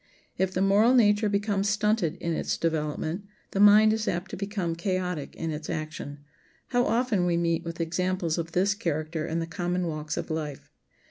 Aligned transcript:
If 0.35 0.51
the 0.51 0.63
moral 0.63 0.95
nature 0.95 1.29
becomes 1.29 1.69
stunted 1.69 2.15
in 2.15 2.33
its 2.33 2.57
development 2.57 3.25
the 3.51 3.59
mind 3.59 3.93
is 3.93 4.07
apt 4.07 4.31
to 4.31 4.35
become 4.35 4.75
chaotic 4.75 5.35
in 5.35 5.51
its 5.51 5.69
action. 5.69 6.21
How 6.69 6.85
often 6.87 7.23
we 7.27 7.37
meet 7.37 7.63
with 7.63 7.79
examples 7.79 8.39
of 8.39 8.53
this 8.53 8.73
character 8.73 9.27
in 9.27 9.37
the 9.37 9.45
common 9.45 9.85
walks 9.85 10.17
of 10.17 10.31
life! 10.31 10.71